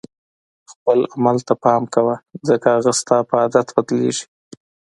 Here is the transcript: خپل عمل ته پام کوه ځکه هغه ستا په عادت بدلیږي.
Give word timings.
خپل 0.71 0.99
عمل 1.15 1.37
ته 1.47 1.53
پام 1.63 1.83
کوه 1.93 2.15
ځکه 2.49 2.67
هغه 2.75 2.91
ستا 2.99 3.17
په 3.29 3.35
عادت 3.41 3.67
بدلیږي. 3.75 4.25